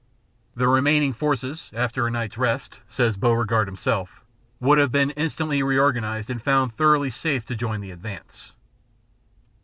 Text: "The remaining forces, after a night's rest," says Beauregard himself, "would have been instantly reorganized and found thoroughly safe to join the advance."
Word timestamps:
"The 0.55 0.67
remaining 0.67 1.13
forces, 1.13 1.69
after 1.75 2.07
a 2.07 2.09
night's 2.09 2.35
rest," 2.35 2.79
says 2.87 3.17
Beauregard 3.17 3.67
himself, 3.67 4.23
"would 4.59 4.79
have 4.79 4.91
been 4.91 5.11
instantly 5.11 5.61
reorganized 5.61 6.31
and 6.31 6.41
found 6.41 6.75
thoroughly 6.75 7.11
safe 7.11 7.45
to 7.45 7.55
join 7.55 7.81
the 7.81 7.91
advance." 7.91 8.55